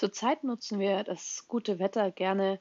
Zurzeit 0.00 0.44
nutzen 0.44 0.78
wir 0.78 1.04
das 1.04 1.44
gute 1.46 1.78
Wetter 1.78 2.10
gerne 2.10 2.58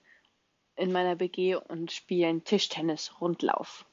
in 0.75 0.91
meiner 0.91 1.15
BG 1.15 1.55
und 1.55 1.89
spielen 1.89 2.43
Tischtennis-Rundlauf. 2.43 3.85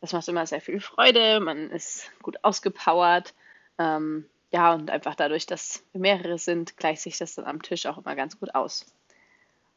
Das 0.00 0.14
macht 0.14 0.26
immer 0.28 0.46
sehr 0.46 0.62
viel 0.62 0.80
Freude, 0.80 1.40
man 1.40 1.68
ist 1.70 2.10
gut 2.22 2.42
ausgepowert. 2.42 3.34
Ähm, 3.76 4.24
ja, 4.50 4.72
und 4.72 4.90
einfach 4.90 5.14
dadurch, 5.14 5.44
dass 5.44 5.84
wir 5.92 6.00
mehrere 6.00 6.38
sind, 6.38 6.78
gleicht 6.78 7.02
sich 7.02 7.18
das 7.18 7.34
dann 7.34 7.44
am 7.44 7.60
Tisch 7.60 7.84
auch 7.84 7.98
immer 7.98 8.16
ganz 8.16 8.40
gut 8.40 8.54
aus. 8.54 8.86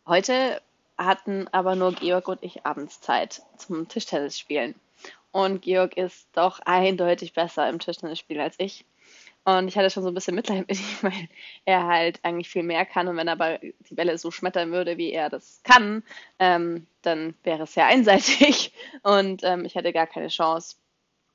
Heute 0.07 0.61
hatten 0.97 1.49
aber 1.49 1.75
nur 1.75 1.91
Georg 1.91 2.29
und 2.29 2.41
ich 2.41 2.65
abends 2.65 3.01
Zeit 3.01 3.41
zum 3.57 3.89
Tischtennis 3.89 4.39
spielen. 4.39 4.75
Und 5.33 5.61
Georg 5.63 5.97
ist 5.97 6.29
doch 6.31 6.61
eindeutig 6.61 7.33
besser 7.33 7.67
im 7.67 7.79
Tischtennis 7.79 8.19
spielen 8.19 8.39
als 8.39 8.55
ich. 8.59 8.85
Und 9.45 9.67
ich 9.67 9.77
hatte 9.77 9.89
schon 9.89 10.03
so 10.03 10.09
ein 10.09 10.13
bisschen 10.13 10.35
Mitleid 10.35 10.67
mit 10.67 10.79
ihm, 10.79 10.97
weil 11.01 11.29
er 11.65 11.85
halt 11.85 12.19
eigentlich 12.23 12.49
viel 12.49 12.63
mehr 12.63 12.85
kann. 12.85 13.07
Und 13.07 13.17
wenn 13.17 13.27
er 13.27 13.33
aber 13.33 13.57
die 13.59 13.95
Bälle 13.95 14.17
so 14.17 14.31
schmettern 14.31 14.71
würde, 14.71 14.97
wie 14.97 15.11
er 15.11 15.29
das 15.29 15.61
kann, 15.63 16.03
ähm, 16.39 16.87
dann 17.01 17.35
wäre 17.43 17.63
es 17.63 17.73
sehr 17.73 17.85
einseitig 17.85 18.73
und 19.03 19.43
ähm, 19.43 19.65
ich 19.65 19.75
hätte 19.75 19.91
gar 19.93 20.07
keine 20.07 20.29
Chance. 20.29 20.77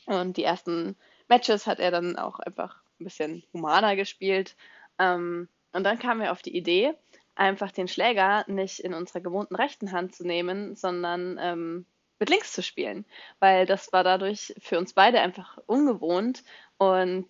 Und 0.07 0.39
die 0.39 0.45
ersten 0.45 0.97
Matches 1.29 1.67
hat 1.67 1.81
er 1.81 1.91
dann 1.91 2.17
auch 2.17 2.39
einfach 2.41 2.77
ein 2.99 3.05
bisschen 3.05 3.43
humaner 3.53 3.95
gespielt. 3.95 4.57
Ähm, 4.99 5.49
und 5.73 5.85
dann 5.85 5.99
kamen 5.99 6.23
wir 6.23 6.33
auf 6.33 6.41
die 6.41 6.57
Idee, 6.57 6.95
einfach 7.35 7.71
den 7.71 7.89
Schläger 7.89 8.45
nicht 8.49 8.81
in 8.81 8.95
unserer 8.95 9.21
gewohnten 9.21 9.55
rechten 9.55 9.93
Hand 9.93 10.15
zu 10.15 10.27
nehmen, 10.27 10.77
sondern 10.77 11.39
ähm, 11.41 11.87
mit 12.19 12.31
links 12.31 12.53
zu 12.53 12.63
spielen, 12.63 13.05
weil 13.39 13.67
das 13.67 13.93
war 13.93 14.03
dadurch 14.03 14.55
für 14.59 14.79
uns 14.79 14.93
beide 14.93 15.21
einfach 15.21 15.59
ungewohnt 15.67 16.43
und 16.79 17.27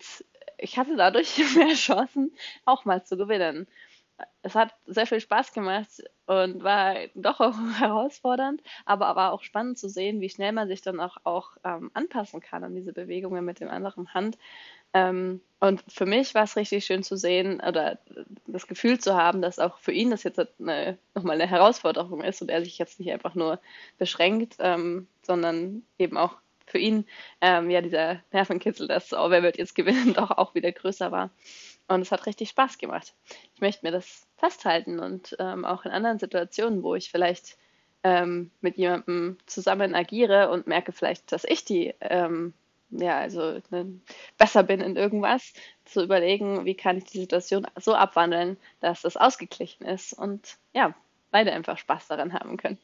ich 0.59 0.77
hatte 0.77 0.95
dadurch 0.95 1.37
mehr 1.55 1.75
Chancen, 1.75 2.31
auch 2.65 2.85
mal 2.85 3.03
zu 3.03 3.17
gewinnen. 3.17 3.67
Es 4.41 4.53
hat 4.53 4.73
sehr 4.85 5.07
viel 5.07 5.21
Spaß 5.21 5.53
gemacht 5.53 6.03
und 6.25 6.63
war 6.63 6.95
doch 7.15 7.39
auch 7.39 7.55
herausfordernd, 7.79 8.61
aber 8.85 9.15
war 9.15 9.31
auch 9.31 9.43
spannend 9.43 9.77
zu 9.77 9.89
sehen, 9.89 10.21
wie 10.21 10.29
schnell 10.29 10.51
man 10.51 10.67
sich 10.67 10.81
dann 10.81 10.99
auch, 10.99 11.17
auch 11.23 11.51
ähm, 11.63 11.89
anpassen 11.93 12.41
kann 12.41 12.63
an 12.63 12.75
diese 12.75 12.93
Bewegungen 12.93 13.45
mit 13.45 13.59
dem 13.59 13.69
anderen 13.69 14.13
Hand. 14.13 14.37
Ähm, 14.93 15.41
und 15.59 15.83
für 15.87 16.05
mich 16.05 16.33
war 16.33 16.43
es 16.43 16.55
richtig 16.55 16.85
schön 16.85 17.03
zu 17.03 17.15
sehen 17.15 17.61
oder 17.61 17.99
das 18.47 18.67
Gefühl 18.67 18.99
zu 18.99 19.15
haben, 19.15 19.41
dass 19.41 19.59
auch 19.59 19.77
für 19.77 19.91
ihn 19.91 20.09
das 20.09 20.23
jetzt 20.23 20.39
eine, 20.59 20.97
nochmal 21.13 21.35
eine 21.35 21.49
Herausforderung 21.49 22.23
ist 22.23 22.41
und 22.41 22.49
er 22.49 22.63
sich 22.63 22.77
jetzt 22.77 22.99
nicht 22.99 23.11
einfach 23.11 23.35
nur 23.35 23.59
beschränkt, 23.97 24.55
ähm, 24.59 25.07
sondern 25.21 25.83
eben 25.97 26.17
auch 26.17 26.37
für 26.69 26.77
ihn 26.77 27.05
ähm, 27.41 27.69
ja 27.69 27.81
dieser 27.81 28.21
Nervenkitzel, 28.31 28.87
dass 28.87 29.13
oh, 29.13 29.29
wer 29.29 29.43
wird 29.43 29.57
jetzt 29.57 29.75
gewinnen, 29.75 30.13
doch 30.15 30.31
auch 30.31 30.55
wieder 30.55 30.71
größer 30.71 31.11
war. 31.11 31.29
Und 31.87 32.01
es 32.01 32.11
hat 32.11 32.25
richtig 32.25 32.49
Spaß 32.49 32.77
gemacht. 32.77 33.13
Ich 33.55 33.61
möchte 33.61 33.85
mir 33.85 33.91
das 33.91 34.27
festhalten 34.37 34.99
und 34.99 35.35
ähm, 35.39 35.65
auch 35.65 35.85
in 35.85 35.91
anderen 35.91 36.19
Situationen, 36.19 36.83
wo 36.83 36.95
ich 36.95 37.09
vielleicht 37.09 37.57
ähm, 38.03 38.51
mit 38.61 38.77
jemandem 38.77 39.37
zusammen 39.45 39.95
agiere 39.95 40.49
und 40.51 40.67
merke 40.67 40.91
vielleicht, 40.91 41.31
dass 41.31 41.43
ich 41.43 41.65
die 41.65 41.93
ähm, 42.01 42.53
ja, 42.91 43.19
also 43.19 43.59
ne, 43.69 43.99
besser 44.37 44.63
bin 44.63 44.81
in 44.81 44.95
irgendwas, 44.95 45.53
zu 45.85 46.03
überlegen, 46.03 46.65
wie 46.65 46.75
kann 46.75 46.97
ich 46.97 47.05
die 47.05 47.19
Situation 47.19 47.67
so 47.75 47.93
abwandeln, 47.95 48.57
dass 48.79 49.01
das 49.01 49.17
ausgeglichen 49.17 49.85
ist 49.85 50.13
und 50.13 50.57
ja, 50.73 50.95
beide 51.31 51.51
einfach 51.51 51.77
Spaß 51.77 52.07
daran 52.07 52.33
haben 52.33 52.57
können. 52.57 52.77